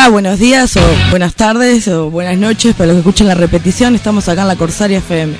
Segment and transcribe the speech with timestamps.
[0.00, 0.80] Hola, buenos días o
[1.10, 3.94] buenas tardes o buenas noches para los que escuchan la repetición.
[3.94, 5.34] Estamos acá en la Corsaria FM.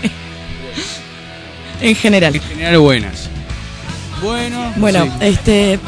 [1.81, 2.37] en general.
[2.37, 3.31] En general buenas.
[4.23, 5.79] Bueno, Bueno, sí, este,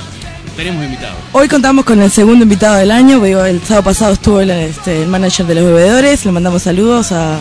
[0.56, 1.18] tenemos invitados.
[1.32, 3.22] hoy contamos con el segundo invitado del año.
[3.26, 6.24] El sábado pasado estuvo el, este, el manager de los bebedores.
[6.24, 7.40] Le mandamos saludos a,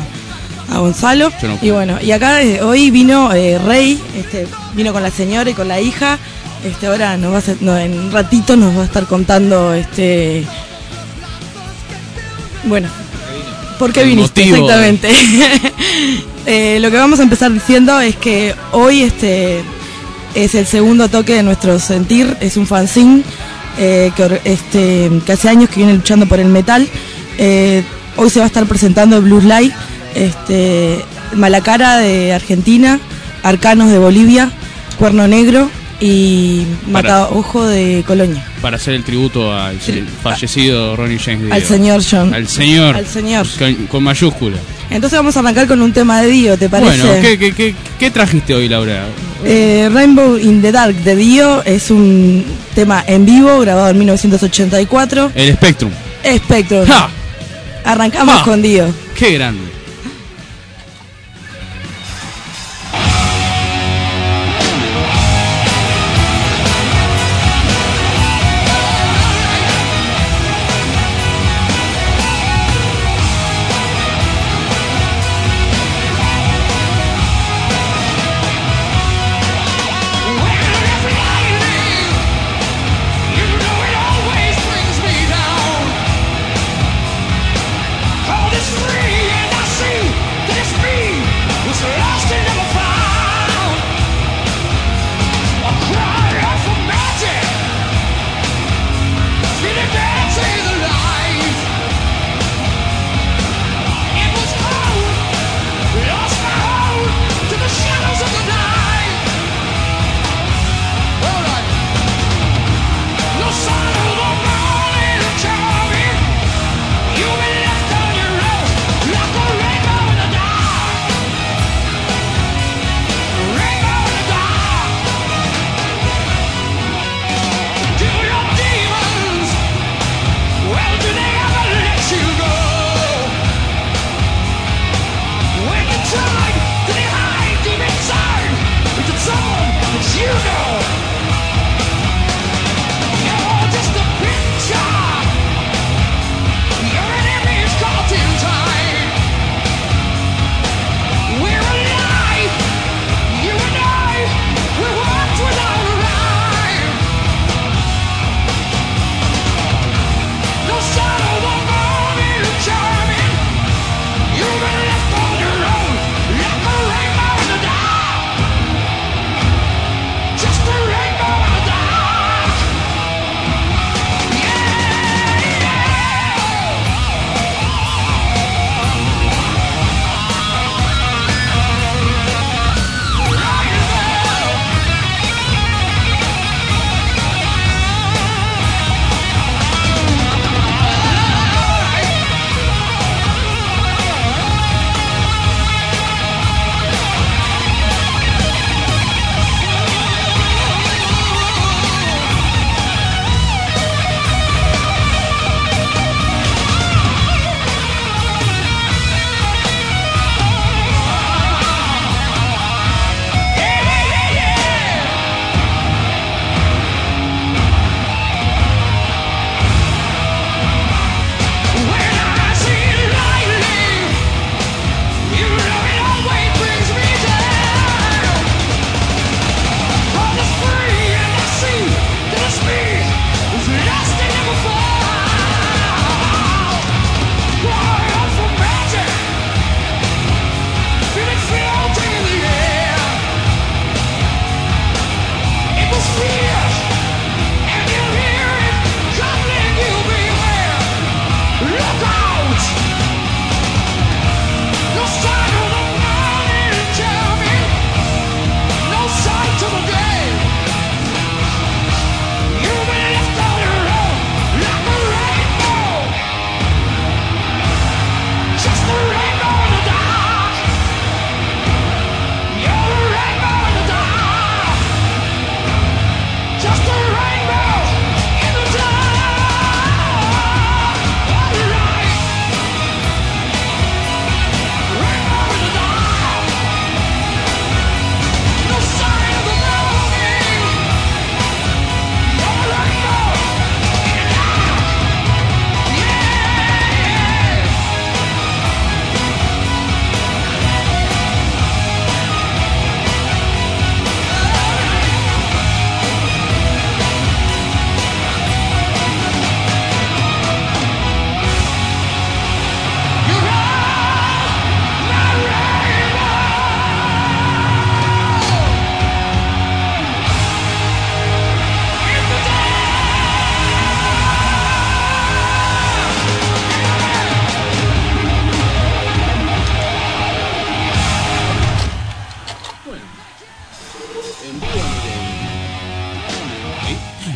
[0.70, 1.32] a Gonzalo.
[1.44, 5.50] No y bueno, y acá eh, hoy vino eh, Rey, este, vino con la señora
[5.50, 6.20] y con la hija.
[6.66, 10.46] Este, ahora nos va a no, en un ratito nos va a estar contando este
[12.64, 12.90] bueno
[13.82, 14.70] por qué viniste motivo.
[14.70, 15.10] exactamente.
[16.48, 19.62] Eh, lo que vamos a empezar diciendo es que hoy este
[20.34, 23.22] es el segundo toque de nuestro sentir es un fanzine
[23.78, 26.88] eh, que, este, que hace años que viene luchando por el metal.
[27.38, 27.84] Eh,
[28.18, 29.72] hoy se va a estar presentando el Blues Light
[30.16, 31.06] este,
[31.36, 33.00] Malacara de Argentina
[33.44, 34.52] Arcanos de Bolivia
[34.98, 39.80] Cuerno Negro y Mata Ojo de Colonia Para hacer el tributo al
[40.22, 41.54] fallecido Ronnie James Dio.
[41.54, 42.96] al señor John Al señor.
[42.96, 43.48] Al señor.
[43.58, 44.58] Con, con mayúscula.
[44.90, 46.98] entonces vamos a arrancar con un tema de Dio ¿te parece?
[47.02, 49.06] Bueno, ¿qué, qué, qué, qué trajiste hoy, Laura?
[49.44, 52.46] Eh, Rainbow in the Dark de Dio es un
[52.76, 55.32] tema en vivo grabado en 1984.
[55.34, 55.92] El Spectrum.
[56.38, 56.86] Spectrum.
[56.86, 57.10] ¡Ja!
[57.84, 58.44] Arrancamos ¡Ja!
[58.44, 58.94] con Dio.
[59.16, 59.64] ¡Qué grande!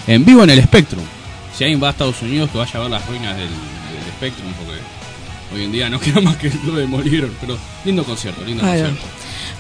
[0.08, 1.04] En vivo en el Spectrum.
[1.56, 4.52] Si alguien va a Estados Unidos, que vaya a ver las ruinas del, del Spectrum,
[4.54, 4.80] porque
[5.56, 7.32] hoy en día no queda más que lo demolieron.
[7.40, 9.06] Pero lindo concierto, lindo concierto.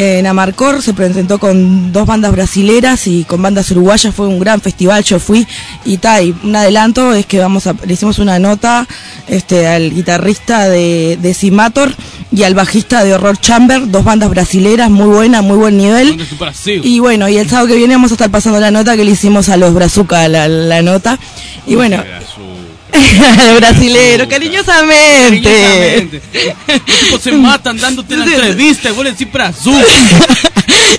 [0.00, 4.60] En Amarcor se presentó con dos bandas brasileras y con bandas uruguayas, fue un gran
[4.60, 5.44] festival, yo fui
[5.84, 8.86] y tal, un adelanto es que vamos a, le hicimos una nota
[9.26, 11.92] este, al guitarrista de, de Simator
[12.30, 16.16] y al bajista de Horror Chamber, dos bandas brasileras, muy buenas, muy buen nivel.
[16.84, 19.10] Y bueno, y el sábado que viene vamos a estar pasando la nota que le
[19.10, 21.18] hicimos a los Brazuca, la, la nota.
[21.66, 21.96] Y bueno,
[23.56, 25.42] Brasileros, cariñosamente.
[25.42, 26.22] Cariñosamente.
[26.66, 29.84] Los tipos se matan dándote la entrevista le decís Brazuca.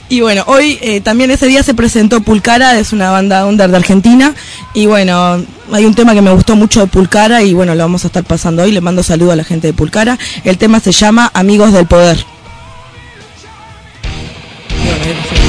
[0.10, 3.77] Y bueno, hoy eh, también ese día se presentó Pulcara, es una banda under de
[3.77, 4.34] Argentina.
[4.74, 8.03] Y bueno, hay un tema que me gustó mucho de Pulcara y bueno, lo vamos
[8.05, 8.72] a estar pasando hoy.
[8.72, 10.17] Le mando saludo a la gente de Pulcara.
[10.43, 12.17] El tema se llama Amigos del Poder.
[15.29, 15.49] Sus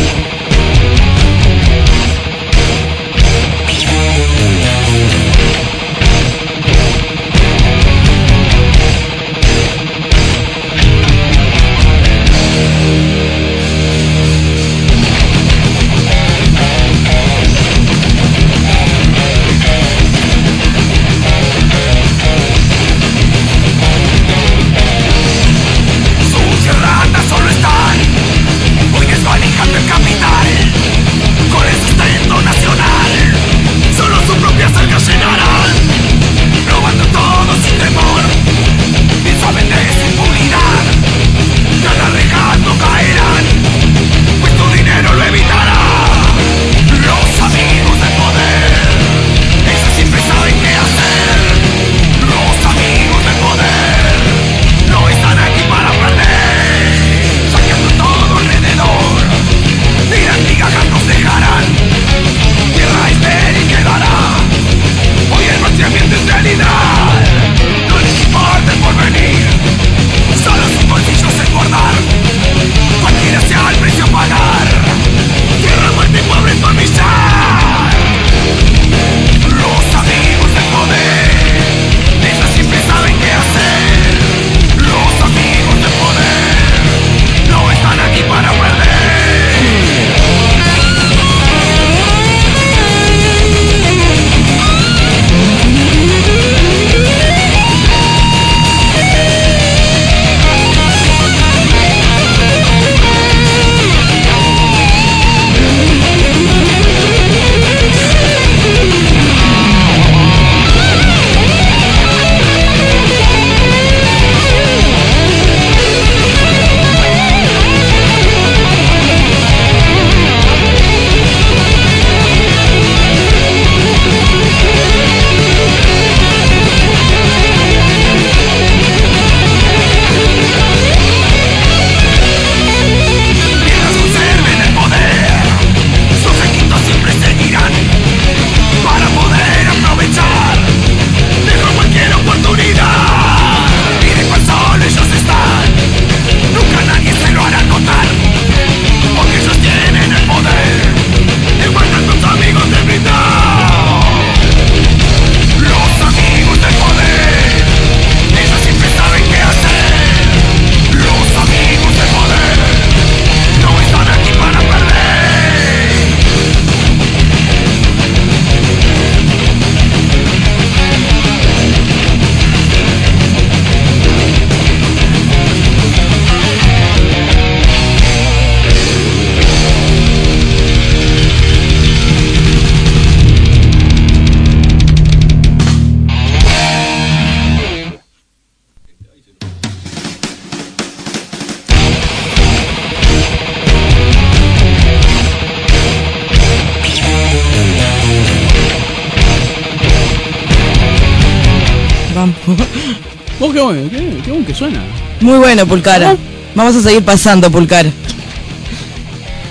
[204.61, 204.83] suena.
[205.21, 206.17] Muy bueno, Pulcara.
[206.55, 207.87] Vamos a seguir pasando, Pulcar.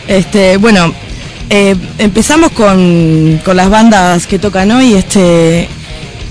[0.07, 0.93] Este, bueno,
[1.49, 5.67] eh, empezamos con, con las bandas que tocan hoy este,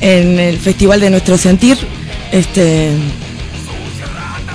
[0.01, 1.77] en el Festival de Nuestro Sentir.
[2.31, 2.93] Este,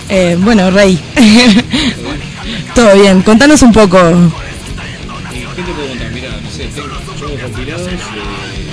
[0.07, 0.97] eh, bueno, Rey.
[2.75, 3.97] Todo bien, contanos un poco.
[3.99, 6.11] Eh, ¿Qué te puedo contar?
[6.11, 6.87] Mira, no sé, tengo
[7.19, 7.97] shows compilados, eh,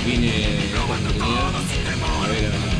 [0.07, 0.29] vine
[0.65, 1.49] esta oportunidad
[2.23, 2.71] a ver a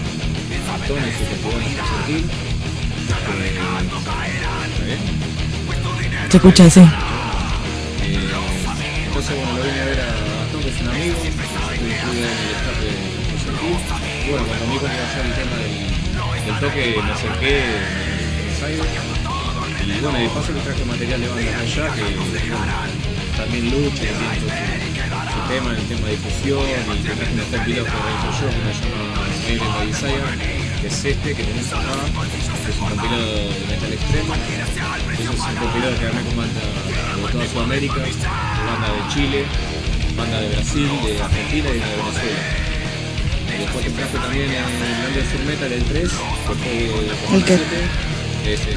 [6.31, 6.65] Se escucha.
[6.65, 6.69] Eh,
[9.07, 11.83] entonces, bueno, lo vine a ver a Gastón, que es un amigo, estuve estuve en
[11.83, 12.95] el staff de
[13.43, 13.75] Sentir.
[14.27, 15.91] Y bueno, cuando me dijo que iba a hacer el tema del,
[16.61, 18.79] toque, me acerqué en ensayo.
[19.91, 22.03] Y bueno, de paso le traje material de bandas allá, que
[23.37, 27.85] también lucha, que tiene su, tema, el tema de difusión, y que traje un compilado
[27.85, 28.87] que realizo yo, que se
[29.59, 31.93] llama by Desire, que es este que tenés acá,
[32.33, 34.35] que es un compilado de metal extremo.
[35.13, 39.45] Ese es un compilado que armé con banda de toda Sudamérica, banda de Chile,
[40.17, 42.41] banda de Brasil, de Argentina y de Venezuela.
[43.45, 44.65] Y después te traje también el
[45.09, 46.17] Under Sur Metal, el 3, que
[46.49, 47.57] fue ¿El qué?
[47.57, 47.77] 2007.
[48.49, 48.77] Ese, ese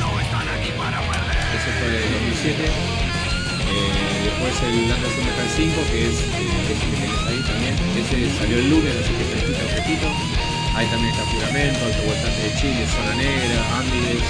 [1.80, 2.68] fue de 2007.
[2.68, 3.88] Eh,
[4.28, 7.76] después el Under Sur Metal 5, que es eh, ese que tenés ahí también.
[7.96, 10.53] Ese salió el lunes, así que fresquito, fresquito.
[10.76, 14.24] Ahí también está Juramento, Alto Voltaje de Chile, Zona Negra, Andides,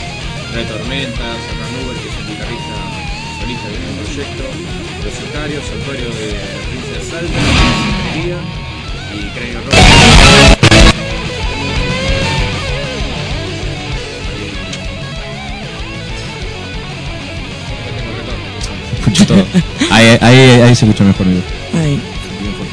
[0.54, 2.76] Red Tormentas, Hernán Uber, que es un guitarrista
[3.40, 4.44] solista de un proyecto,
[5.04, 6.36] Los Sicarios, Santuario de
[6.68, 7.40] Provincia de Salta,
[8.04, 8.38] Secretaría
[9.14, 9.74] y Cráneo Rock.
[19.00, 19.46] Escucho todo.
[19.92, 21.26] Ahí, ahí, ahí se escucha mejor.
[21.74, 22.02] Ahí.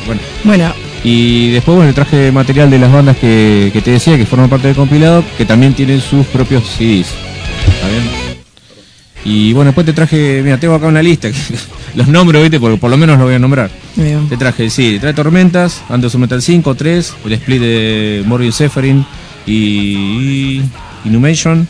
[0.06, 4.26] Bueno, Bueno, y después bueno, traje material de las bandas que, que te decía que
[4.26, 7.08] forman parte del compilado, que también tienen sus propios CDs.
[7.66, 8.30] ¿Está bien?
[9.24, 11.28] Y bueno, después te traje, mira, tengo acá una lista,
[11.94, 12.58] los nombro, ¿viste?
[12.58, 13.70] Porque por lo menos los voy a nombrar.
[14.28, 19.04] Te traje, sí, trae Tormentas, Anderson Metal 5, 3, el split de Morgan Seferin
[19.46, 20.62] y
[21.04, 21.68] Inhumation,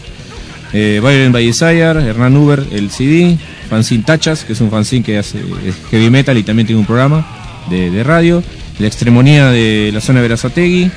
[0.73, 3.37] eh, Violent by Desire, Hernán Uber, el CD,
[3.69, 6.87] Fanzine Tachas, que es un fanzine que hace eh, heavy metal y también tiene un
[6.87, 7.27] programa
[7.69, 8.45] de, de radio,
[8.81, 10.91] la extremonía de la zona de Verazategui,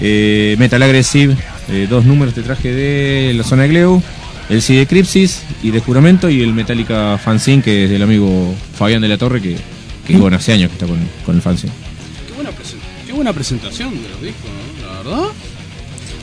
[0.00, 1.36] eh, Metal Aggressive,
[1.70, 4.02] eh, dos números te traje de la zona de Gleu,
[4.48, 9.02] el CD Cripsis y de Juramento y el Metallica Fanzine que es del amigo Fabián
[9.02, 9.56] de la Torre que,
[10.06, 11.72] que bueno, hace años que está con, con el fanzine.
[12.26, 12.50] Qué buena,
[13.06, 14.50] qué buena presentación de los discos,
[14.82, 14.88] ¿no?
[14.88, 15.28] La verdad.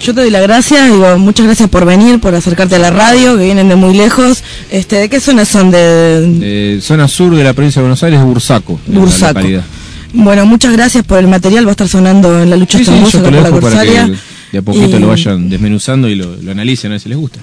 [0.01, 3.35] Yo te doy las gracias, digo, muchas gracias por venir, por acercarte a la radio,
[3.35, 4.43] que vienen de muy lejos.
[4.69, 5.71] Este, ¿de qué zona son?
[5.71, 8.79] De, Eh, zona sur de la provincia de Buenos Aires, Bursaco.
[8.87, 9.39] la Bursaco.
[10.13, 12.91] Bueno, muchas gracias por el material, va a estar sonando en la lucha Sí, sí,
[12.91, 14.19] yo te acá lo por la dejo para que Corsaria.
[14.51, 17.17] de a poquito Y- lo vayan desmenuzando y lo, lo analicen a ver si les
[17.17, 17.39] gusta.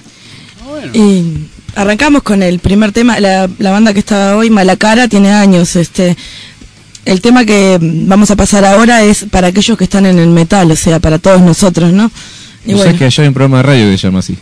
[0.61, 0.91] Ah, bueno.
[0.93, 5.75] Y arrancamos con el primer tema, la, la banda que está hoy, Malacara, tiene años.
[5.75, 6.17] Este,
[7.05, 10.69] el tema que vamos a pasar ahora es para aquellos que están en el metal,
[10.71, 12.11] o sea, para todos nosotros, ¿no?
[12.65, 14.35] Y bueno, que allá hay un programa de radio que se llama así.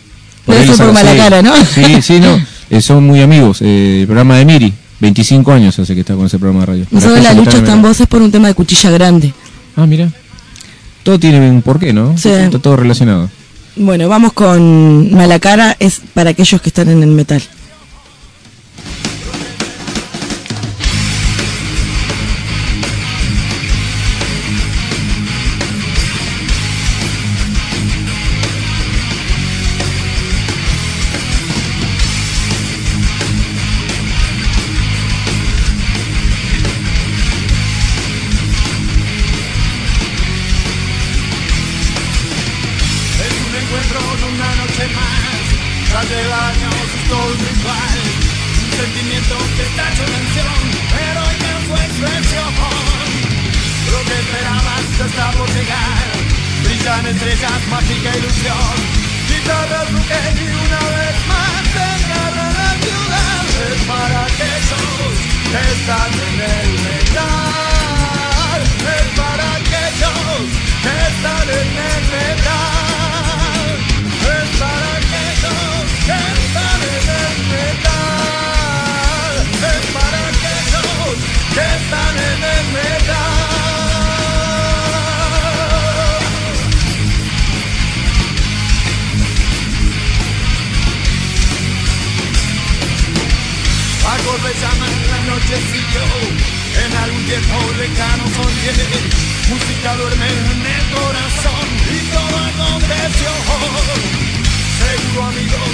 [0.46, 1.56] Por hago- Malacara, sí, ¿no?
[1.86, 2.40] Sí, sí, no.
[2.70, 3.58] eh, son muy amigos.
[3.60, 4.72] eh, el programa de Miri,
[5.04, 6.86] 25 años hace que está con ese programa de radio.
[6.90, 9.34] nosotros la lucha está en voces por un tema de cuchilla grande.
[9.76, 10.10] Ah, mira.
[11.02, 12.16] Todo tiene un porqué, ¿no?
[12.16, 12.30] Sí.
[12.30, 13.28] Está todo relacionado.
[13.76, 17.42] Bueno, vamos con Malacara, es para aquellos que están en el metal.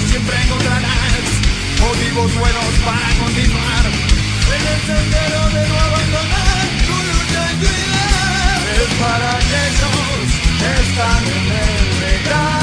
[0.08, 1.24] Siempre encontrarás
[1.80, 3.84] Motivos buenos para continuar.
[3.86, 7.44] En el sendero de no abandonar Tu lucha
[8.76, 9.38] Es para
[10.80, 12.59] están en el metal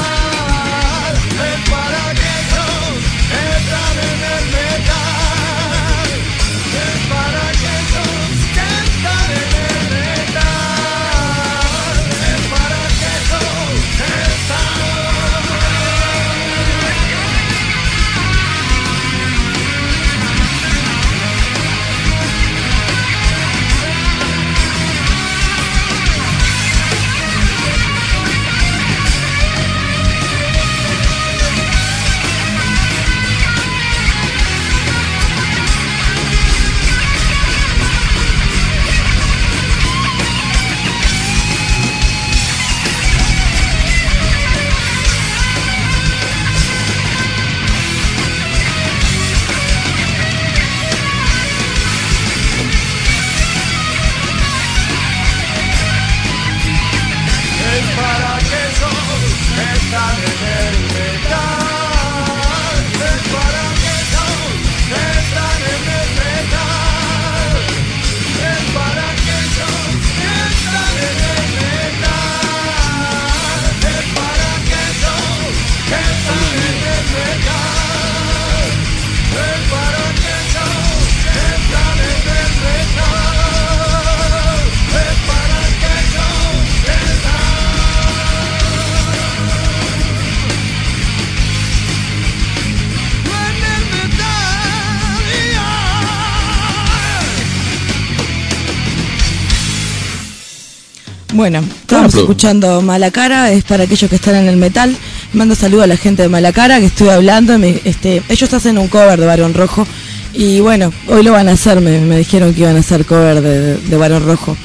[101.38, 102.22] Bueno, estamos Claro.
[102.24, 104.96] escuchando Mala Cara, es para aquellos que están en el metal.
[105.34, 107.56] Mando saludo a la gente de Mala Cara que estuve hablando.
[107.60, 109.86] me- este, ellos hacen un cover de Barón Rojo.
[110.34, 113.40] Y bueno, hoy lo van a hacer, me, me dijeron que iban a hacer cover
[113.40, 114.56] de, de Barón Rojo.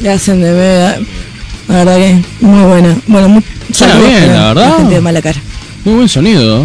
[0.00, 0.98] Le hacen de Mega.
[1.66, 2.96] La verdad que muy buena.
[3.08, 4.76] Bueno, muy, Suena bien, para la verdad.
[4.76, 5.40] gente de Mala Cara.
[5.84, 6.64] Muy buen sonido.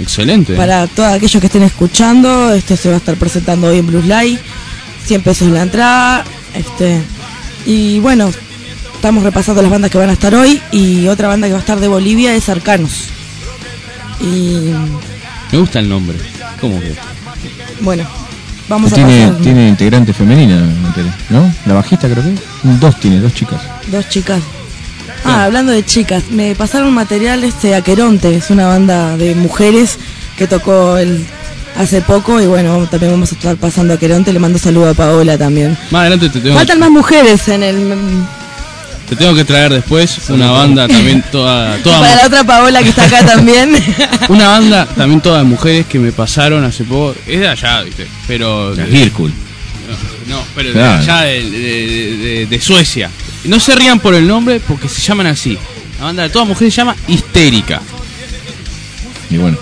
[0.00, 0.54] Excelente.
[0.54, 4.06] Para todos aquellos que estén escuchando, esto se va a estar presentando hoy en Blues
[4.06, 4.38] Live.
[5.04, 6.24] 100 pesos la entrada.
[6.54, 7.02] Este,
[7.66, 8.30] y bueno,
[8.94, 10.60] estamos repasando las bandas que van a estar hoy.
[10.72, 13.08] Y otra banda que va a estar de Bolivia es Arcanos.
[14.20, 14.72] Y
[15.52, 16.18] Me gusta el nombre.
[16.60, 16.94] ¿Cómo que?
[17.80, 18.04] bueno,
[18.68, 20.60] vamos a Tiene, pasar tiene integrante femenina,
[21.30, 21.52] ¿no?
[21.66, 22.34] La bajista creo que.
[22.80, 23.60] Dos tiene, dos chicas.
[23.86, 24.42] dos chicas.
[25.24, 29.98] Ah, hablando de chicas, me pasaron material este Aqueronte, es una banda de mujeres
[30.36, 31.26] que tocó el
[31.78, 34.94] hace poco y bueno, también vamos a estar pasando a Aqueronte, le mando saludo a
[34.94, 35.76] Paola también.
[35.90, 37.94] Más adelante te tengo, Faltan más mujeres en el
[39.08, 42.90] te tengo que traer después una banda también toda, toda para la otra Paola que
[42.90, 43.70] está acá también.
[44.28, 47.14] una banda también toda de mujeres que me pasaron hace poco.
[47.26, 48.06] Es de allá, viste.
[48.26, 48.74] Pero.
[48.74, 49.32] La Girkul.
[50.28, 50.92] No, pero Claro.
[51.02, 53.08] de allá de, de- de- de Suecia.
[53.44, 55.56] No se rían por el nombre porque se llaman así.
[55.98, 57.80] La banda de todas mujeres se llama Histérica.
[59.30, 59.56] Y bueno.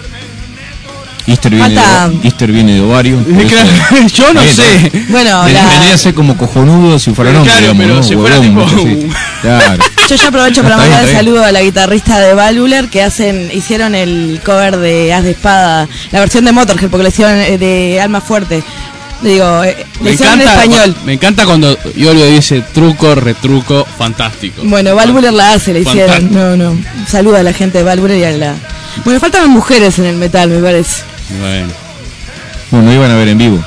[1.26, 3.18] Easter viene, Falta- de, Easter viene de ovario.
[3.38, 4.92] eso- Yo no sé.
[5.08, 8.02] bueno, Vendría a ser como cojonudo si fuera nombre, claro, digamos, pero ¿no?
[8.02, 9.08] si fuera Huevón, tipo- así.
[9.42, 9.84] Claro.
[10.08, 13.94] yo ya aprovecho para mandar el saludo a la guitarrista de Valvuler que hacen hicieron
[13.94, 18.00] el cover de As de Espada, la versión de Motorhead porque le hicieron eh, de
[18.00, 18.62] Alma Fuerte.
[19.22, 20.96] Digo, eh, le Me hicieron en encanta, español.
[21.06, 24.60] me encanta cuando Yolio dice truco, retruco, fantástico.
[24.64, 26.10] Bueno, Valvuler la hace, le hicieron.
[26.10, 26.38] Fantástico.
[26.38, 26.78] No, no.
[27.08, 28.54] Saluda a la gente de Valvuler y a la.
[29.04, 31.02] Bueno, faltan mujeres en el metal, me parece.
[31.40, 31.72] Bueno.
[32.70, 33.64] Bueno, iban a ver en vivo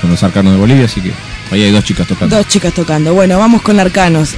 [0.00, 1.12] con los arcanos de Bolivia, así que
[1.50, 2.36] ahí hay dos chicas tocando.
[2.36, 3.14] Dos chicas tocando.
[3.14, 4.36] Bueno, vamos con Arcanos.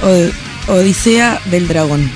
[0.67, 2.09] Odisea del Dragón.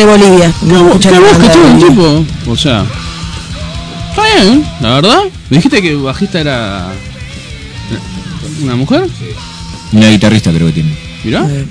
[0.00, 0.50] De Bolivia.
[0.60, 2.50] ¿Qué, Vamos a escuchar qué la voz que tuvo el tipo?
[2.50, 2.84] O sea.
[4.10, 5.18] Está bien, la verdad.
[5.50, 6.88] ¿Me dijiste que bajista era.
[8.62, 9.06] ¿Una mujer?
[9.92, 10.96] Una guitarrista creo que tiene.
[11.24, 11.46] Mirá.
[11.50, 11.66] Eh,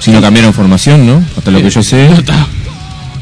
[0.00, 1.24] Si no cambiaron formación, ¿no?
[1.36, 2.08] Hasta lo que yo sé,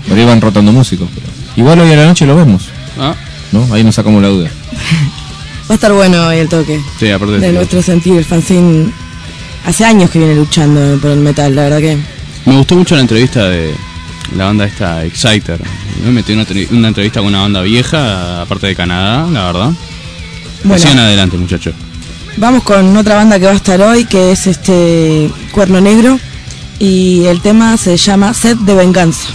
[0.09, 1.09] por ahí van rotando músicos.
[1.15, 2.63] pero- Igual hoy a la noche lo vemos,
[2.99, 3.15] Ah,
[3.53, 3.69] ¿no?
[3.73, 4.49] Ahí nos sacamos la duda.
[5.71, 6.81] Va a estar bueno hoy el toque.
[6.99, 8.91] sí, aparte De nuestro sentir, el fanzine.
[9.67, 11.99] Hace años que viene luchando por el metal, la verdad que.
[12.47, 13.75] Me gustó mucho la entrevista de
[14.37, 15.61] la banda esta Exciter.
[16.05, 19.71] Me metí una, una entrevista con una banda vieja, aparte de Canadá, la verdad.
[20.65, 20.83] Bueno.
[20.83, 21.75] Sigan adelante, muchachos.
[22.37, 26.19] Vamos con otra banda que va a estar hoy, que es este Cuerno Negro.
[26.79, 29.29] Y el tema se llama Sed de Venganza.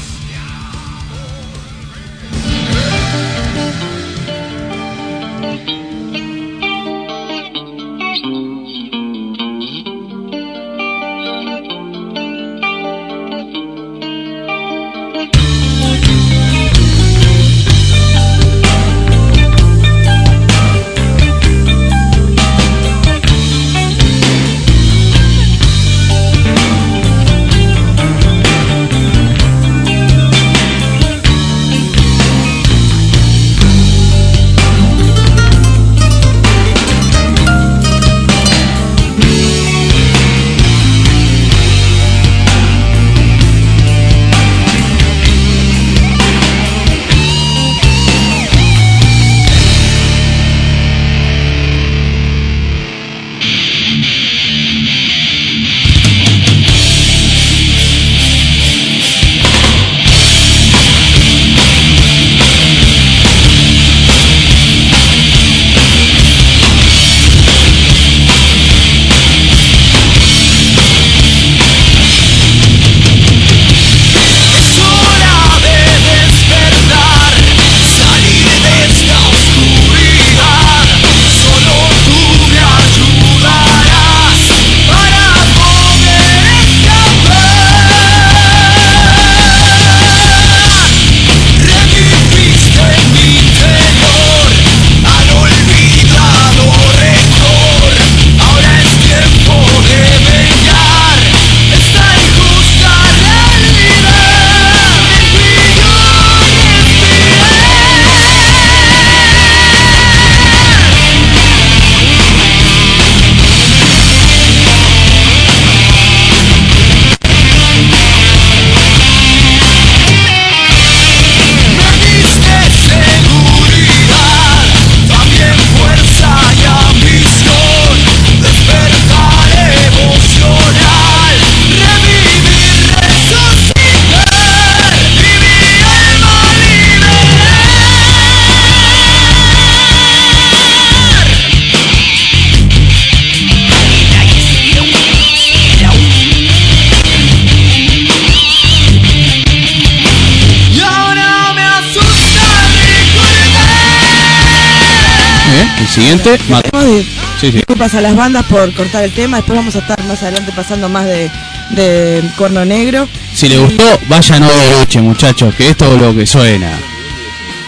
[156.02, 156.70] Siguiente, Mate.
[156.72, 157.52] Vamos de- Sí, sí.
[157.52, 159.38] Disculpas a las bandas por cortar el tema.
[159.38, 161.30] Después vamos a estar más adelante pasando más de,
[161.72, 163.08] de Cuerno Negro.
[163.34, 166.72] Si les gustó, vayan de noche, muchachos, que esto es lo que suena.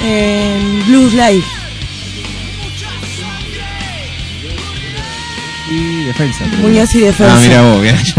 [0.02, 1.44] En Blues Live.
[5.72, 6.46] Y defensa.
[6.62, 7.36] Muñoz y Defensa.
[7.36, 8.16] Ah, mira vos, mira yo.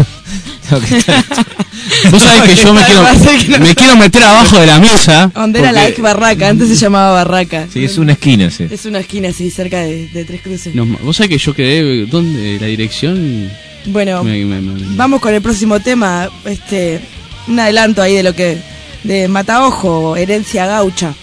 [2.09, 3.03] Vos sabés que yo me quiero,
[3.45, 5.31] que no- me quiero meter abajo de la mesa.
[5.35, 7.67] Donde era la ex Barraca, antes se llamaba Barraca.
[7.71, 8.67] Sí, es una esquina, sí.
[8.69, 10.73] Es una esquina así, cerca de, de Tres Cruces.
[10.73, 12.57] nos- vos sabés que yo quedé, ¿dónde?
[12.59, 13.49] La dirección.
[13.85, 16.29] Bueno, Me- me- me- vamos con el próximo tema.
[16.45, 16.99] Este,
[17.47, 18.57] un adelanto ahí de lo que.
[19.03, 21.13] de Mataojo, herencia gaucha.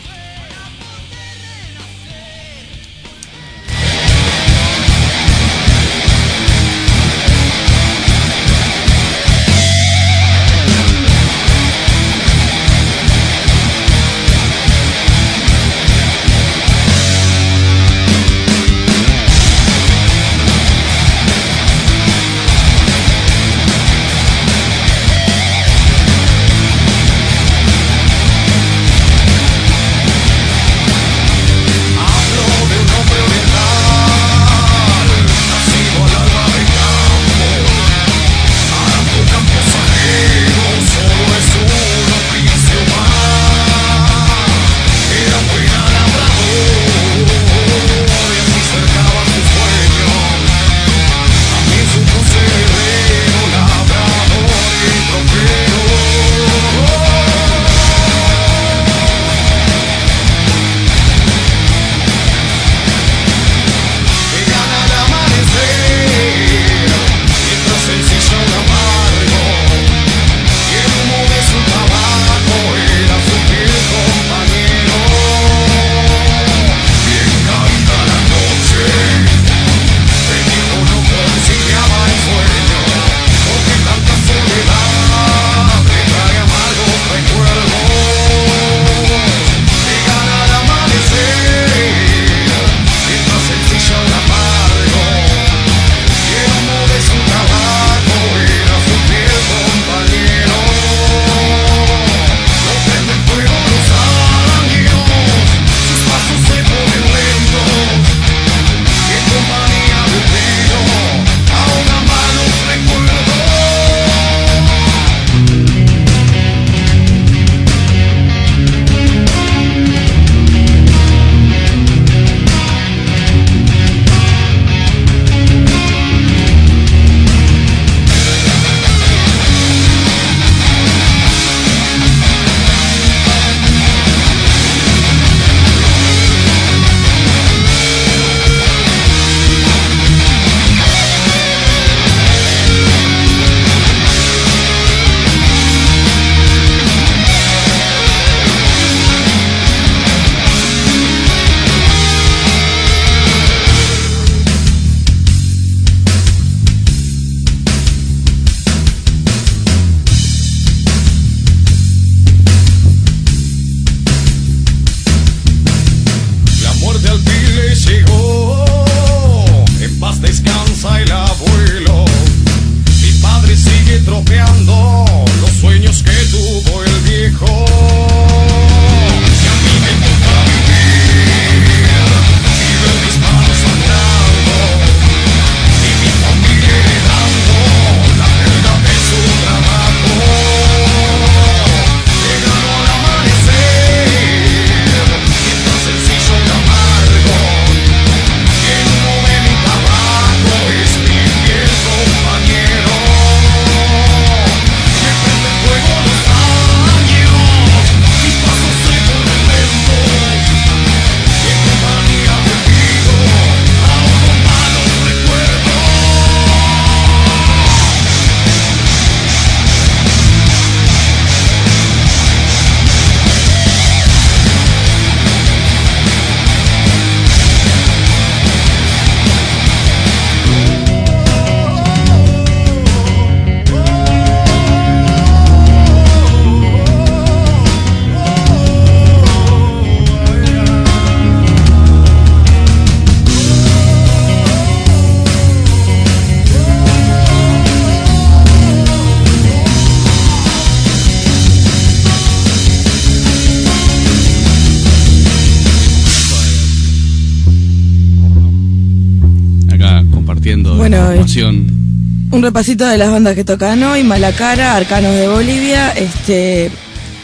[262.31, 266.71] Un repasito de las bandas que tocan hoy, Malacara, Arcanos de Bolivia, este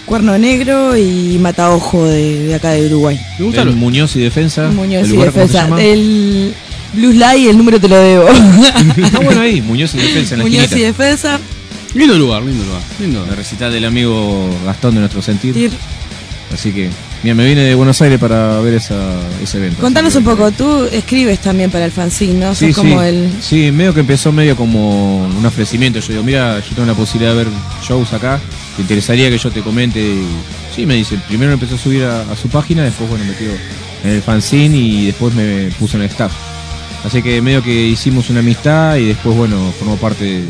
[0.04, 3.18] Cuerno Negro y Mataojo de, de acá de Uruguay.
[3.38, 4.68] Me gusta El lo- Muñoz y Defensa.
[4.70, 5.64] Muñoz ¿El y lugar cómo se Defensa.
[5.68, 5.82] llama?
[5.82, 6.54] El
[6.92, 8.28] Blues Light, el número te lo debo.
[9.04, 10.80] Está bueno ahí, Muñoz y Defensa en la Muñoz y.
[10.80, 11.40] Defensa.
[11.94, 12.82] Lindo lugar, lindo lugar.
[13.00, 13.24] Lindo.
[13.26, 15.54] La recital del amigo Gastón de nuestro sentir.
[15.54, 15.70] Tir.
[16.52, 16.90] Así que,
[17.24, 18.94] mira, me vine de Buenos Aires para ver esa,
[19.42, 19.80] ese evento.
[19.80, 22.54] Contanos un poco, tú escribes también para el fanzine, ¿no?
[22.54, 23.06] Sí, Sos como sí.
[23.08, 23.30] el...
[23.40, 25.98] Sí, medio que empezó medio como un ofrecimiento.
[26.00, 27.52] Yo digo, mira, yo tengo la posibilidad de ver
[27.82, 28.38] shows acá.
[28.76, 30.00] ¿Te interesaría que yo te comente?
[30.00, 30.22] Y
[30.76, 31.18] sí, me dice.
[31.26, 33.48] Primero empezó a subir a, a su página, después, bueno, metió
[34.04, 36.32] en el fanzine y después me puso en el staff.
[37.04, 40.44] Así que medio que hicimos una amistad y después, bueno, formó parte de,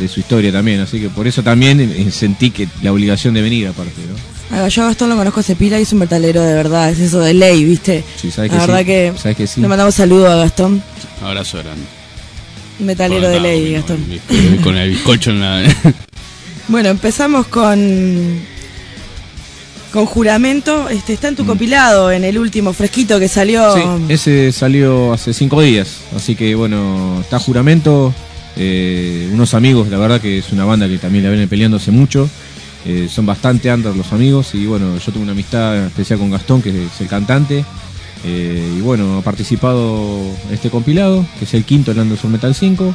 [0.00, 0.80] de su historia también.
[0.80, 4.39] Así que por eso también eh, sentí que la obligación de venir aparte, ¿no?
[4.52, 6.98] Ah, Yo a Gastón lo conozco hace pila y es un metalero de verdad, es
[6.98, 8.02] eso de ley, ¿viste?
[8.16, 8.84] Sí, sabes La que verdad sí.
[8.86, 9.60] que, Sabes que sí.
[9.60, 10.82] le mandamos saludos a Gastón,
[11.22, 11.84] Abrazo grande.
[12.80, 14.04] metalero de ley, Gastón.
[14.28, 15.62] Con, con el bizcocho en la.
[16.68, 18.38] Bueno, empezamos con
[19.92, 20.88] con juramento.
[20.88, 23.74] Este está en tu compilado, en el último fresquito que salió.
[23.74, 28.14] Sí, ese salió hace cinco días, así que bueno, está juramento,
[28.56, 31.90] eh, unos amigos, la verdad que es una banda que también la vienen peleando hace
[31.90, 32.30] mucho,
[32.86, 36.62] eh, son bastante under los amigos y bueno, yo tengo una amistad especial con Gastón,
[36.62, 37.64] que es el cantante,
[38.24, 42.54] eh, y bueno, ha participado en este compilado, que es el quinto, el Anderson Metal
[42.54, 42.94] 5,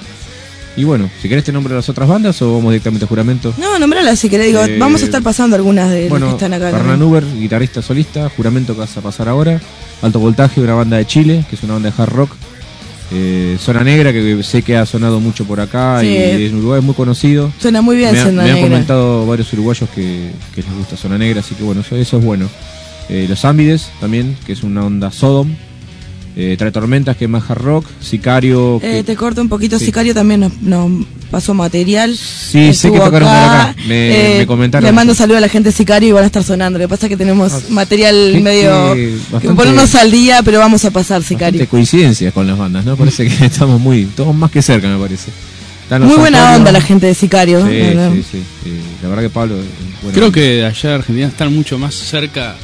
[0.77, 3.53] y bueno, si querés te nombro las otras bandas o vamos directamente a juramento.
[3.57, 4.47] No, nombrala si querés.
[4.47, 6.71] Digo, Eh, vamos a estar pasando algunas de Bueno, los que están acá.
[6.77, 7.01] También.
[7.01, 9.61] Uber, guitarrista solista, juramento que vas a pasar ahora.
[10.01, 12.31] Alto Voltaje, una banda de Chile, que es una banda de hard rock.
[13.11, 16.07] Eh, Zona Negra, que sé que ha sonado mucho por acá Sí.
[16.07, 17.51] y en Uruguay es muy conocido.
[17.59, 21.17] Suena muy bien me, ha- me han comentado varios uruguayos que, que les gusta Zona
[21.17, 22.49] Negra, así que bueno, eso, eso es bueno.
[23.07, 25.53] Eh, los Ámbides también, que es una onda Sodom.
[26.37, 27.85] Eh, Trae Tormentas, que es más hard rock.
[28.01, 28.77] Sicario.
[28.83, 29.85] Eh, que- te corto un poquito, Sí.
[29.85, 32.15] Sicario también nos, nos pasó material.
[32.17, 33.75] Sí, sé que tocaron por acá.
[33.87, 34.85] Me- Eh, me comentaron.
[34.85, 36.77] Le mando saludo a la gente de Sicario y van a estar sonando.
[36.77, 38.93] Lo que pasa es que tenemos Ah, material medio...
[38.95, 41.65] que bastante- ponernos al día, pero vamos a pasar Sicario.
[41.69, 42.97] coincidencias con las bandas, ¿no?
[42.97, 45.31] Parece que estamos muy, todos más que cerca, me parece.
[45.99, 47.59] Muy buena onda la gente de Sicario.
[47.59, 47.69] ¿no?
[47.69, 48.37] Sí, No, sí, sí.
[48.65, 49.55] Eh, la verdad que Pablo.
[49.55, 49.63] eh,
[50.01, 52.55] bueno, Creo que de allá de Argentina están mucho más cerca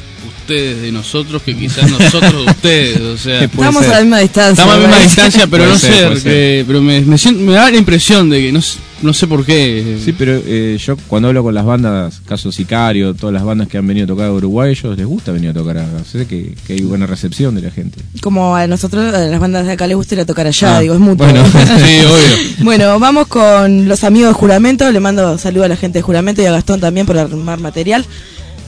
[0.42, 3.00] ustedes de nosotros que quizás nosotros de ustedes.
[3.00, 3.92] O sea, Estamos ser.
[3.92, 4.52] a la misma distancia.
[4.52, 6.22] estamos a la misma distancia, pero Puede no ser, sé.
[6.28, 8.60] que- pero me, me, siento- me da la impresión de que no,
[9.02, 9.98] no sé por qué.
[10.04, 13.78] Sí, pero eh, yo cuando hablo con las bandas, caso Sicario, todas las bandas que
[13.78, 15.88] han venido a tocar a Uruguay, ellos les gusta venir a tocar acá.
[16.10, 17.98] Sé que, que hay buena recepción de la gente.
[18.20, 20.80] Como a nosotros, a las bandas de acá les gusta ir a tocar allá, Ah,
[20.80, 21.26] digo, es mutuo.
[21.26, 21.44] bueno.
[21.52, 22.64] Sí, obvio.
[22.64, 24.90] Bueno, vamos con los amigos de Juramento.
[24.90, 28.04] Le mando saludo a la gente de Juramento y a Gastón también por armar material.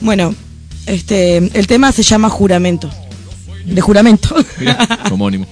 [0.01, 0.35] Bueno,
[0.85, 2.89] este, el tema se llama Juramento.
[3.65, 4.35] De juramento.
[4.59, 5.47] Mirá, homónimo.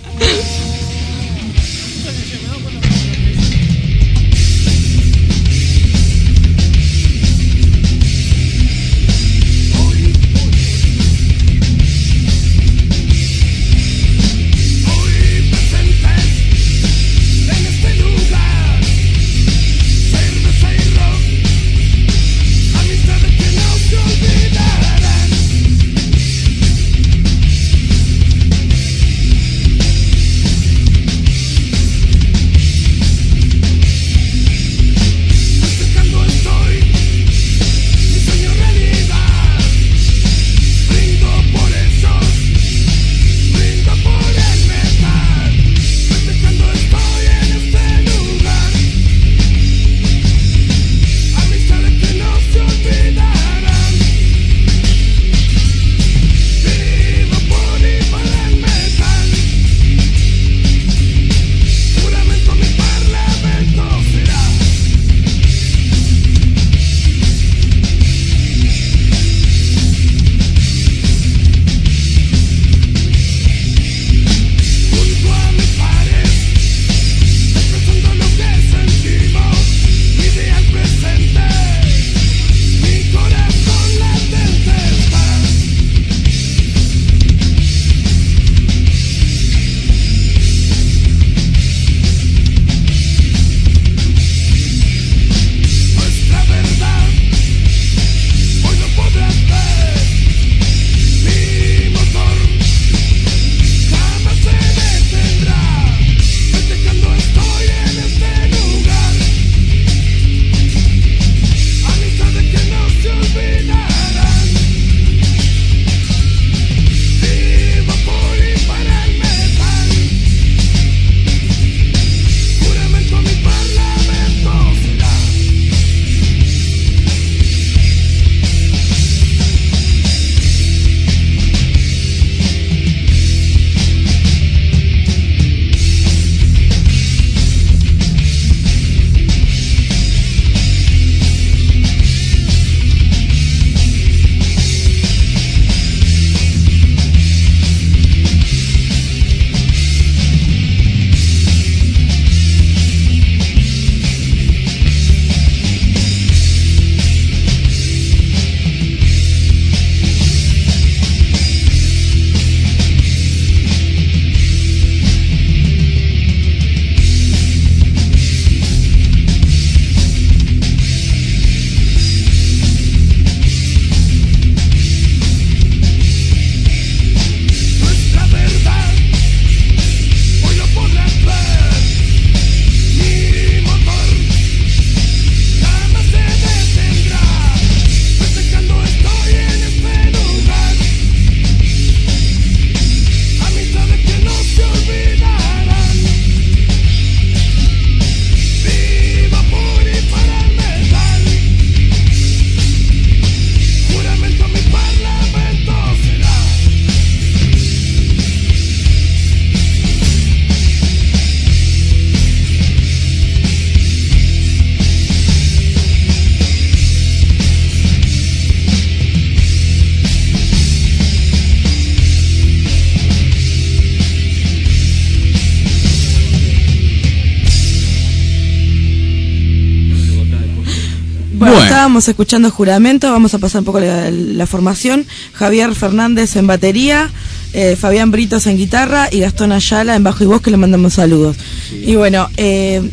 [231.84, 235.06] Estábamos escuchando juramento, vamos a pasar un poco la, la formación.
[235.34, 237.10] Javier Fernández en batería,
[237.52, 240.94] eh, Fabián Britos en guitarra y Gastón Ayala en bajo y voz que le mandamos
[240.94, 241.36] saludos.
[241.74, 242.90] Y bueno, eh,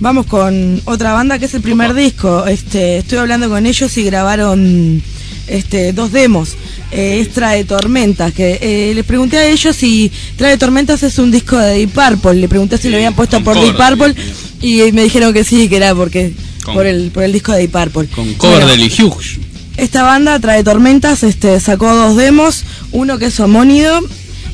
[0.00, 2.44] vamos con otra banda que es el primer disco.
[2.48, 5.00] Este, estoy hablando con ellos y grabaron
[5.46, 6.56] este, dos demos.
[6.90, 11.30] Eh, es Trae Tormentas, que eh, les pregunté a ellos si Trae Tormentas es un
[11.30, 12.34] disco de Deep Purple.
[12.34, 14.16] Le pregunté si Sí, lo habían puesto por Deep Purple
[14.60, 16.32] y me dijeron que sí, que era porque
[16.68, 18.06] Con- por el por el disco de Deep Purple.
[18.08, 19.38] Con cover Bueno, de Lee Hughes.
[19.76, 24.00] Esta banda trae Tormentas, este sacó dos demos, uno que es homónido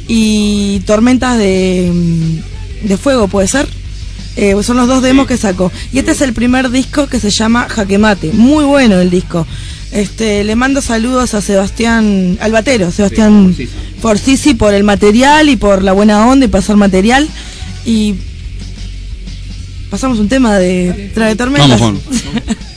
[0.09, 3.67] y Tormentas de, mm, de Fuego, puede ser.
[4.37, 5.71] Eh, son los dos demos que sacó.
[5.93, 8.33] Y este es el primer disco que se llama Jaque Mate.
[8.33, 9.47] Muy bueno el disco.
[9.93, 13.69] Este, le mando saludos a Sebastián Albatero, Sebastián Sí,
[14.01, 17.29] Forcisi por el material y por la buena onda y pasar material.
[17.87, 18.15] Y
[19.95, 21.78] pasamos un tema de Trae Tormentas.
[21.78, 22.74] Vamos, Voy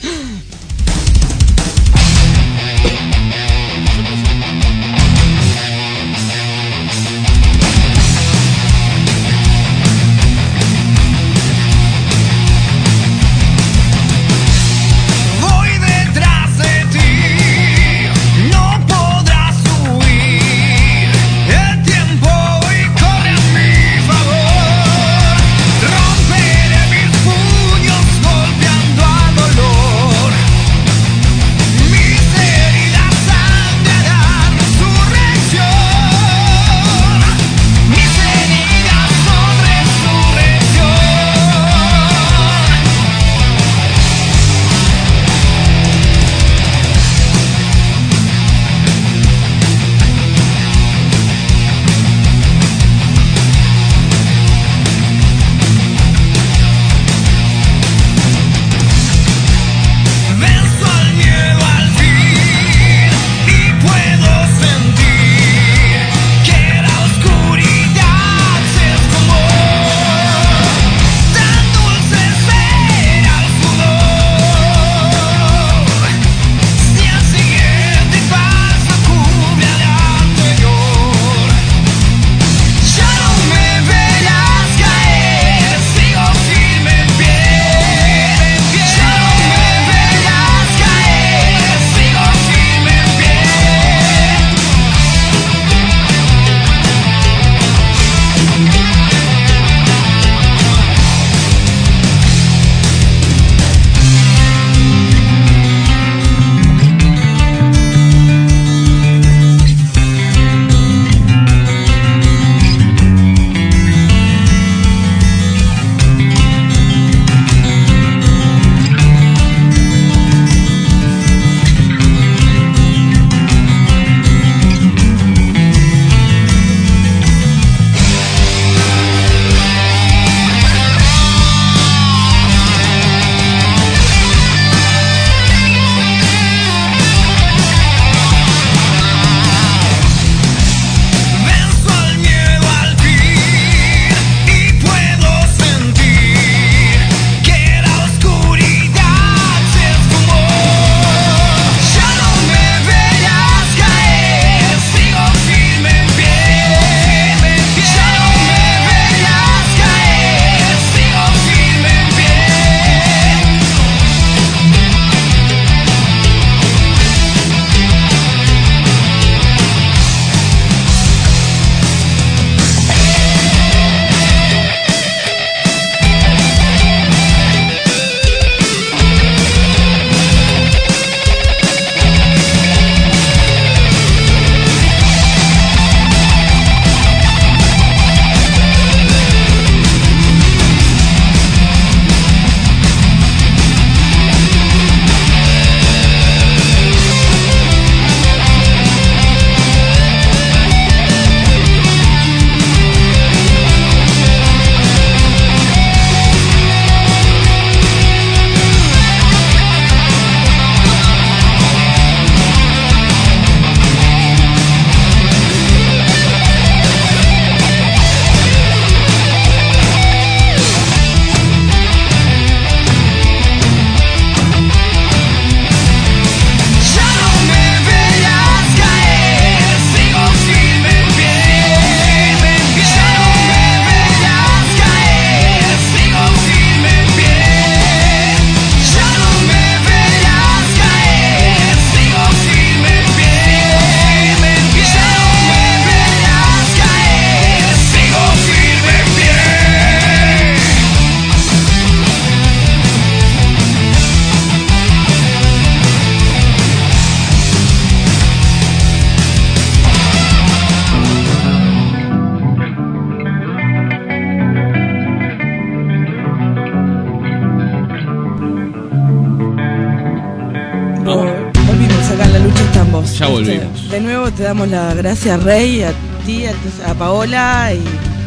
[274.58, 275.94] damos las gracias, Rey, a
[276.26, 277.80] ti, a, tu- a Paola y.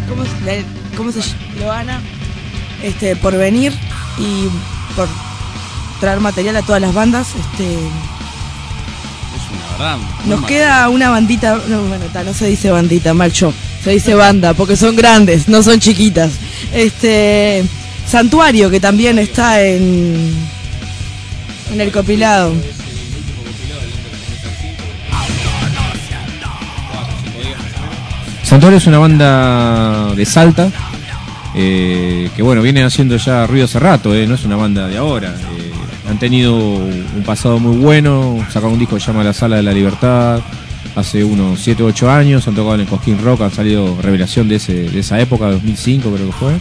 [0.08, 0.64] ¿Cómo, se-
[0.96, 1.20] cómo se
[2.82, 3.72] este, por venir
[4.18, 4.46] y
[4.94, 5.08] por
[6.00, 7.28] traer material a todas las bandas.
[7.28, 9.98] Este, Es una verdad.
[10.26, 13.52] nos queda una bandita, no, bueno, ta, no se dice bandita, mal yo,
[13.84, 16.30] se dice banda, porque son grandes, no son chiquitas.
[16.72, 17.64] Este
[18.08, 20.32] Santuario, que también está en,
[21.72, 22.52] en el compilado.
[28.50, 30.68] Santuario es una banda de Salta
[31.54, 34.96] eh, que bueno viene haciendo ya ruido hace rato, eh, no es una banda de
[34.96, 35.28] ahora.
[35.56, 35.70] eh,
[36.08, 39.62] han tenido un pasado muy bueno, sacaron un disco que se llama La Sala de
[39.62, 40.40] la Libertad
[40.96, 44.48] hace unos 7 o 8 años, han tocado en el Cosquín Rock, han salido revelación
[44.48, 46.52] de, ese, de esa época, 2005 creo que fue.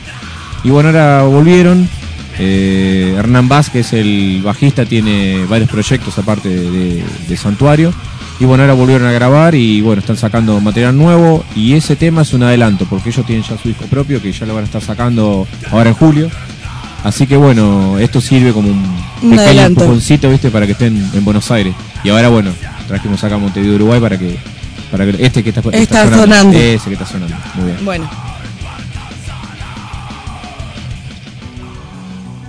[0.64, 1.90] Y bueno, ahora volvieron.
[2.38, 7.92] eh, Hernán Vázquez, el bajista, tiene varios proyectos aparte de, Santuario.
[8.40, 11.44] Y bueno, ahora volvieron a grabar y bueno, están sacando material nuevo.
[11.56, 14.46] Y ese tema es un adelanto, porque ellos tienen ya su disco propio, que ya
[14.46, 16.30] lo van a estar sacando ahora en julio.
[17.04, 18.84] Así que bueno, esto sirve como un,
[19.24, 20.52] Un pequeño empujoncito, ¿viste?
[20.52, 21.76] Para que estén en Buenos Aires.
[22.04, 22.52] Y ahora bueno,
[22.88, 24.38] trajimos acá a Montevideo, Uruguay, para que,
[24.90, 26.58] para que este que está, Está sonando.
[26.58, 27.36] Ese que está sonando.
[27.56, 27.86] Muy bien.
[27.86, 28.10] Bueno.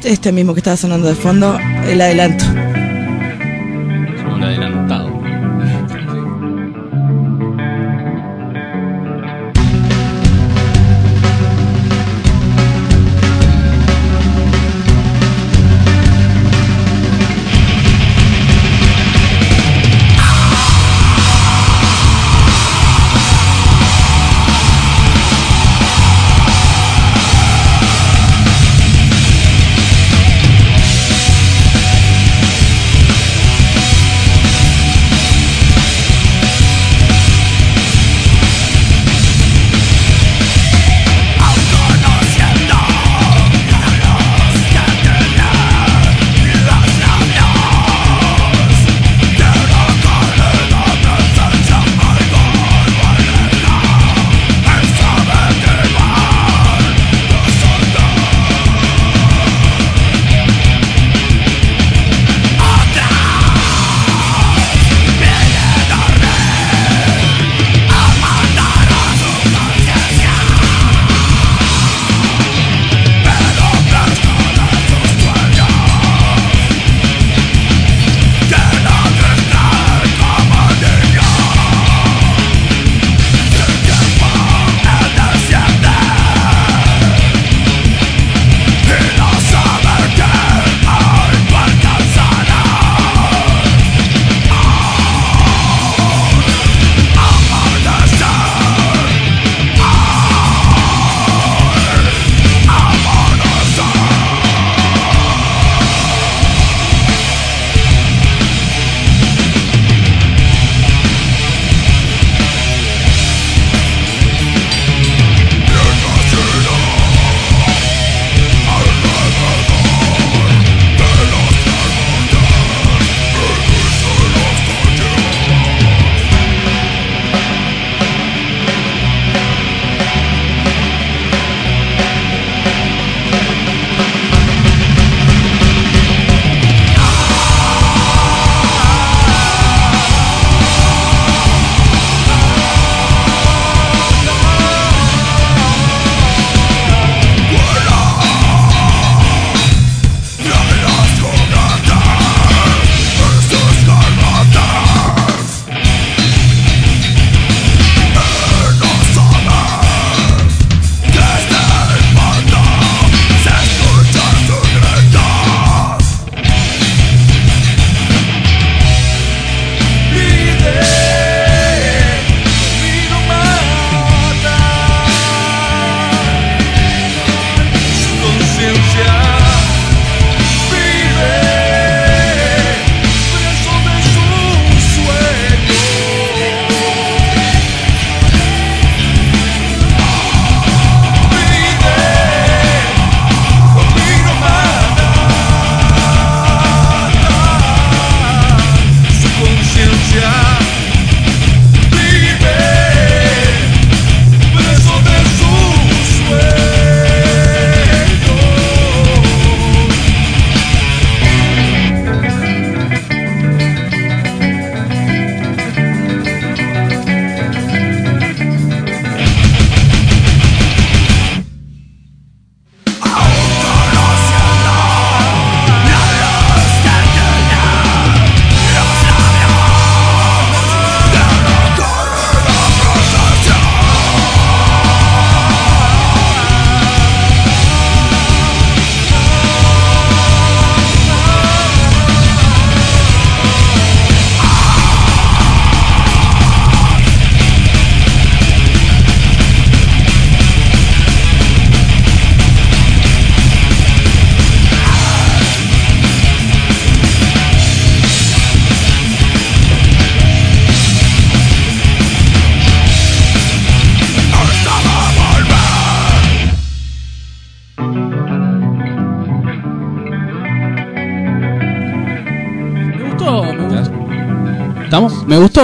[0.05, 2.45] Este mismo que estaba sonando de fondo, el adelanto.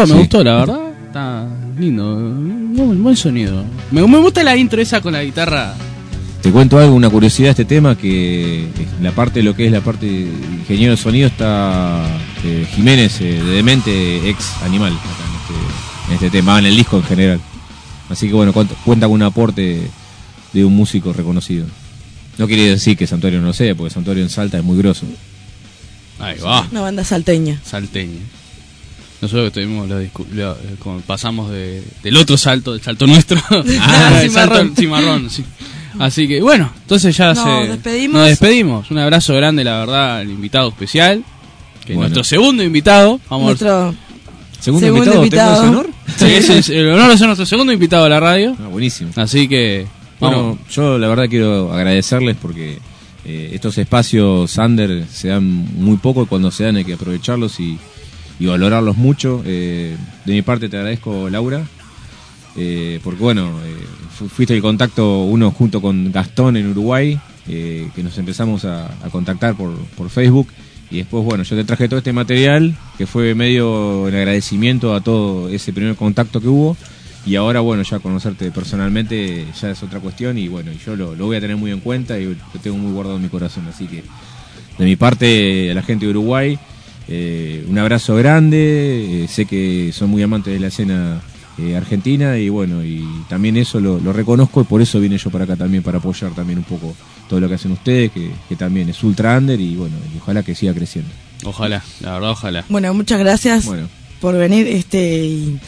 [0.01, 0.19] Gustó, me Sí.
[0.19, 0.81] gustó, la verdad.
[1.07, 1.47] Está
[1.79, 2.05] lindo.
[2.17, 3.65] Muy buen sonido.
[3.91, 5.75] Me, me gusta la intro esa con la guitarra.
[6.43, 8.67] Te cuento algo, una curiosidad de este tema, que
[9.03, 10.21] la parte de lo que es la parte de
[10.61, 12.07] ingeniero de sonido está
[12.45, 16.77] eh, Jiménez eh, de Demente, ex animal, acá en este, en este tema, en el
[16.77, 17.41] disco en general.
[18.11, 19.81] Así que bueno, cuenta, cuenta con un aporte
[20.53, 21.67] de un músico reconocido.
[22.39, 25.07] No quiere decir que Santuario no lo sea, porque Santuario en Salta es muy grosso.
[26.21, 26.67] Ahí va.
[26.71, 27.61] Una banda salteña.
[27.65, 28.21] Salteña.
[29.21, 29.97] Nosotros que tuvimos la
[30.35, 33.39] la- eh, como pasamos de- del otro salto, del salto nuestro,
[33.81, 34.77] Ah, al salto cimarrón.
[34.77, 35.45] cimarrón, sí.
[35.99, 38.21] Así que bueno, entonces ya Nos se despedimos.
[38.21, 38.91] nos despedimos.
[38.91, 41.25] Un abrazo grande, la verdad, al invitado especial,
[41.87, 42.01] que es Bueno.
[42.11, 43.19] nuestro segundo invitado.
[43.31, 43.95] Vamos Nuestro
[44.61, 45.61] Segundo, Segundo invitado, invitado.
[45.63, 45.91] ¿tengo ese honor?
[46.17, 48.57] Sí, ese es el honor de ser nuestro segundo invitado a la radio.
[48.59, 49.11] Ah, buenísimo.
[49.17, 49.87] Así que
[50.19, 50.59] Bueno, vamos.
[50.71, 52.79] yo la verdad quiero agradecerles porque
[53.25, 57.59] eh, estos espacios under se dan muy poco y cuando se dan hay que aprovecharlos
[57.61, 57.79] y,
[58.39, 59.43] y valorarlos mucho.
[59.47, 61.65] Eh, de mi parte te agradezco, Laura,
[62.57, 63.77] eh, porque bueno, eh,
[64.17, 67.19] fu- fuiste el contacto uno junto con Gastón en Uruguay,
[67.49, 70.49] eh, que nos empezamos a, a contactar por, por Facebook.
[70.91, 75.01] Y después, bueno, yo te traje todo este material, que fue medio en agradecimiento a
[75.01, 76.77] todo ese primer contacto que hubo.
[77.27, 81.27] Y ahora, bueno, ya conocerte personalmente ya es otra cuestión y bueno, yo lo, lo
[81.27, 83.67] voy a tener muy en cuenta y lo tengo muy guardado en mi corazón.
[83.69, 84.05] Así que,
[84.79, 86.57] de mi parte, a la gente de Uruguay,
[87.09, 89.25] eh, un abrazo grande.
[89.25, 91.21] eh, sé que son muy amantes de la escena
[91.59, 95.31] eh, argentina y bueno, y también eso lo, lo reconozco y por eso vine yo
[95.31, 96.95] para acá también, para apoyar también un poco
[97.29, 100.43] todo lo que hacen ustedes, que, que también es ultra under y bueno, y ojalá
[100.43, 101.11] que siga creciendo.
[101.45, 102.65] Ojalá, la verdad, ojalá.
[102.69, 103.89] Bueno, muchas gracias Bueno,
[104.21, 105.61] por venir este y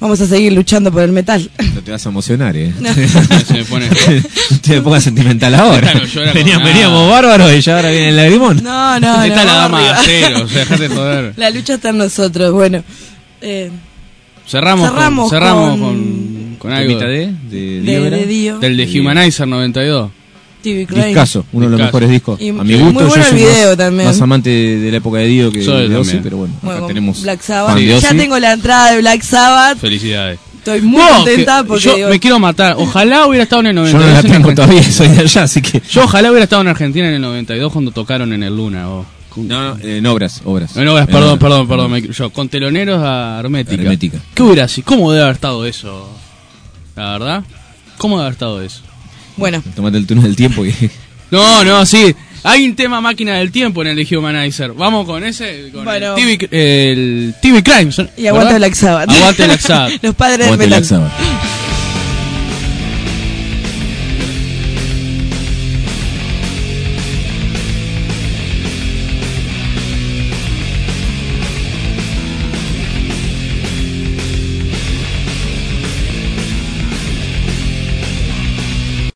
[0.00, 1.48] vamos a seguir luchando por el metal.
[1.74, 2.72] no te vas a emocionar, ¿eh?
[3.46, 3.88] Se me pone.
[3.88, 5.92] No te pongas sentimental ahora.
[5.94, 8.62] No Veníamos, veníamos bárbaros y ya ahora viene el lagrimón.
[8.62, 11.32] No, no, Está no, la dama de acero, o sea, dejate de joder.
[11.36, 12.52] La lucha está en nosotros.
[12.52, 12.82] Bueno,
[13.40, 13.70] eh,
[14.46, 17.06] Cerramos, Cerramos con, cerramos con- con, con algo de,
[17.48, 20.10] de, de, de Dio, del de Humanizer 92.
[20.60, 21.06] TV Crane.
[21.08, 22.40] Discaso, uno de los mejores discos.
[22.40, 24.08] Y a muy mi gusto, bueno yo el soy video más, también.
[24.08, 26.86] más amante de la época de Dio que Soy de Ozzy, pero bueno, Bueno, acá
[26.88, 27.78] tenemos Black Sabbath.
[27.78, 29.78] Ya tengo la entrada de Black Sabbath.
[29.78, 30.38] Felicidades.
[30.58, 32.74] Estoy muy No, contenta que porque yo digo, me quiero matar.
[32.78, 34.06] Ojalá hubiera estado en el Yo 92.
[34.08, 35.80] no la en tengo todavía, soy de allá, así que...
[35.90, 38.90] Yo ojalá hubiera estado en Argentina en el 92 cuando tocaron en el Luna.
[38.90, 39.06] o-
[39.36, 40.76] No, no, en obras, obras.
[40.76, 41.38] No, no, En perdón, obras.
[41.38, 41.90] perdón, perdón.
[41.92, 43.80] me- yo, con teloneros a Hermética.
[43.80, 44.18] Hermética.
[44.34, 44.84] ¿Qué hubiera sido?
[44.84, 46.10] ¿Cómo debe haber estado eso?
[46.94, 47.44] La verdad.
[47.96, 48.82] ¿Cómo debe haber estado eso?
[49.40, 50.72] Bueno, Tomate el túnel del tiempo que...
[51.30, 52.14] No, no, sí.
[52.42, 54.72] Hay un tema máquina del tiempo en el de Humanizer.
[54.72, 55.70] Vamos con ese.
[55.72, 56.16] Con Bueno.
[56.16, 57.92] el, TV, el TV Crime.
[58.16, 58.56] y aguante ¿verdad?
[58.58, 59.10] Black Sabbath.
[59.10, 59.92] Aguante Black Sabbath.
[60.02, 60.80] Los padres del Aguante metal.
[60.80, 61.12] Black Sabbath.